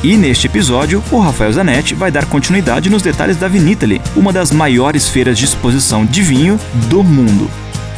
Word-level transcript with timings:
E 0.00 0.16
neste 0.16 0.46
episódio, 0.46 1.02
o 1.10 1.18
Rafael 1.18 1.52
Zanetti 1.52 1.92
vai 1.92 2.08
dar 2.08 2.24
continuidade 2.26 2.88
nos 2.88 3.02
detalhes 3.02 3.36
da 3.36 3.48
Vinitaly, 3.48 4.00
uma 4.14 4.32
das 4.32 4.52
maiores 4.52 5.08
feiras 5.08 5.36
de 5.36 5.44
exposição 5.44 6.06
de 6.06 6.22
vinho 6.22 6.58
do 6.88 7.02
mundo. 7.02 7.50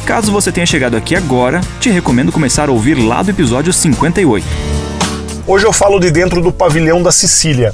Caso 0.03 0.31
você 0.31 0.51
tenha 0.51 0.65
chegado 0.65 0.97
aqui 0.97 1.15
agora, 1.15 1.61
te 1.79 1.91
recomendo 1.91 2.31
começar 2.31 2.69
a 2.69 2.71
ouvir 2.71 2.95
lá 2.95 3.21
do 3.21 3.29
episódio 3.29 3.71
58. 3.71 4.43
Hoje 5.45 5.63
eu 5.63 5.71
falo 5.71 5.99
de 5.99 6.09
dentro 6.09 6.41
do 6.41 6.51
pavilhão 6.51 7.03
da 7.03 7.11
Sicília. 7.11 7.71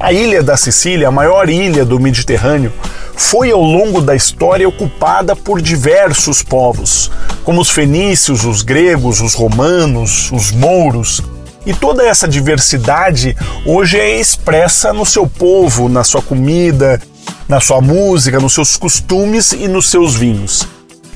A 0.00 0.12
ilha 0.12 0.42
da 0.42 0.56
Sicília, 0.56 1.06
a 1.06 1.12
maior 1.12 1.48
ilha 1.48 1.84
do 1.84 2.00
Mediterrâneo, 2.00 2.72
foi 3.14 3.52
ao 3.52 3.62
longo 3.62 4.00
da 4.00 4.16
história 4.16 4.68
ocupada 4.68 5.36
por 5.36 5.62
diversos 5.62 6.42
povos, 6.42 7.08
como 7.44 7.60
os 7.60 7.70
fenícios, 7.70 8.44
os 8.44 8.62
gregos, 8.62 9.20
os 9.20 9.34
romanos, 9.34 10.28
os 10.32 10.50
mouros. 10.50 11.22
E 11.66 11.74
toda 11.74 12.06
essa 12.06 12.26
diversidade 12.26 13.36
hoje 13.66 13.98
é 13.98 14.18
expressa 14.18 14.92
no 14.92 15.04
seu 15.04 15.26
povo, 15.26 15.88
na 15.88 16.02
sua 16.02 16.22
comida, 16.22 17.00
na 17.48 17.60
sua 17.60 17.80
música, 17.80 18.40
nos 18.40 18.54
seus 18.54 18.76
costumes 18.76 19.52
e 19.52 19.68
nos 19.68 19.90
seus 19.90 20.14
vinhos. 20.14 20.66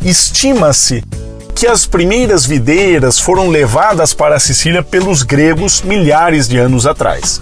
Estima-se 0.02 1.02
que 1.54 1.66
as 1.66 1.86
primeiras 1.86 2.44
videiras 2.44 3.18
foram 3.18 3.48
levadas 3.48 4.12
para 4.12 4.36
a 4.36 4.40
Sicília 4.40 4.82
pelos 4.82 5.22
gregos 5.22 5.80
milhares 5.80 6.46
de 6.46 6.58
anos 6.58 6.86
atrás. 6.86 7.40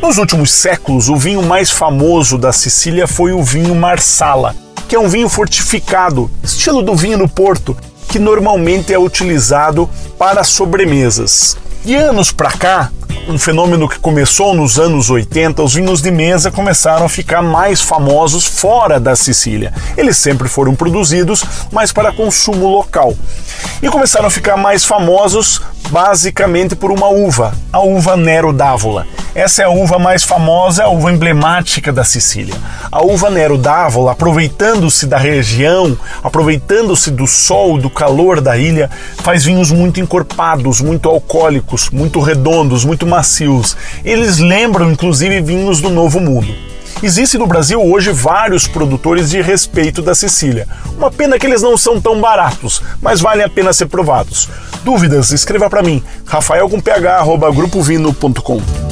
Nos 0.00 0.18
últimos 0.18 0.52
séculos, 0.52 1.08
o 1.08 1.16
vinho 1.16 1.42
mais 1.42 1.70
famoso 1.70 2.36
da 2.36 2.52
Sicília 2.52 3.06
foi 3.06 3.32
o 3.32 3.42
vinho 3.42 3.74
Marsala, 3.74 4.56
que 4.88 4.96
é 4.96 4.98
um 4.98 5.08
vinho 5.08 5.28
fortificado, 5.28 6.28
estilo 6.42 6.82
do 6.82 6.96
vinho 6.96 7.18
no 7.18 7.28
Porto, 7.28 7.76
que 8.08 8.18
normalmente 8.18 8.92
é 8.92 8.98
utilizado 8.98 9.88
para 10.18 10.42
sobremesas. 10.42 11.56
De 11.84 11.96
anos 11.96 12.30
para 12.30 12.52
cá, 12.52 12.92
um 13.28 13.36
fenômeno 13.36 13.88
que 13.88 13.98
começou 13.98 14.54
nos 14.54 14.78
anos 14.78 15.10
80, 15.10 15.60
os 15.64 15.74
vinhos 15.74 16.00
de 16.00 16.12
mesa 16.12 16.48
começaram 16.48 17.06
a 17.06 17.08
ficar 17.08 17.42
mais 17.42 17.80
famosos 17.80 18.46
fora 18.46 19.00
da 19.00 19.16
Sicília. 19.16 19.74
Eles 19.96 20.16
sempre 20.16 20.48
foram 20.48 20.76
produzidos, 20.76 21.44
mas 21.72 21.90
para 21.90 22.12
consumo 22.12 22.68
local. 22.68 23.16
E 23.82 23.88
começaram 23.88 24.26
a 24.26 24.30
ficar 24.30 24.56
mais 24.56 24.84
famosos 24.84 25.60
basicamente 25.90 26.76
por 26.76 26.92
uma 26.92 27.08
uva, 27.08 27.52
a 27.72 27.80
uva 27.80 28.16
Nero 28.16 28.52
d'Avola. 28.52 29.04
Essa 29.34 29.62
é 29.62 29.64
a 29.64 29.70
uva 29.70 29.98
mais 29.98 30.24
famosa, 30.24 30.84
a 30.84 30.88
uva 30.90 31.10
emblemática 31.10 31.90
da 31.90 32.04
Sicília. 32.04 32.54
A 32.90 33.02
uva 33.02 33.30
Nero 33.30 33.56
d'Avola, 33.56 34.12
aproveitando-se 34.12 35.06
da 35.06 35.16
região, 35.16 35.96
aproveitando-se 36.22 37.10
do 37.10 37.26
sol, 37.26 37.78
do 37.78 37.88
calor 37.88 38.42
da 38.42 38.58
ilha, 38.58 38.90
faz 39.22 39.42
vinhos 39.42 39.70
muito 39.70 40.00
encorpados, 40.00 40.82
muito 40.82 41.08
alcoólicos, 41.08 41.88
muito 41.88 42.20
redondos, 42.20 42.84
muito 42.84 43.06
macios. 43.06 43.74
Eles 44.04 44.36
lembram 44.36 44.92
inclusive 44.92 45.40
vinhos 45.40 45.80
do 45.80 45.88
Novo 45.88 46.20
Mundo. 46.20 46.54
Existem 47.02 47.40
no 47.40 47.46
Brasil 47.46 47.82
hoje 47.82 48.12
vários 48.12 48.68
produtores 48.68 49.30
de 49.30 49.40
respeito 49.40 50.02
da 50.02 50.14
Sicília. 50.14 50.68
Uma 50.98 51.10
pena 51.10 51.38
que 51.38 51.46
eles 51.46 51.62
não 51.62 51.78
são 51.78 51.98
tão 51.98 52.20
baratos, 52.20 52.82
mas 53.00 53.22
valem 53.22 53.46
a 53.46 53.48
pena 53.48 53.72
ser 53.72 53.86
provados. 53.86 54.46
Dúvidas? 54.84 55.32
Escreva 55.32 55.70
para 55.70 55.82
mim, 55.82 56.02
rafael 56.26 56.68
com 56.68 56.78
ph, 56.78 57.24
grupovino.com. 57.54 58.91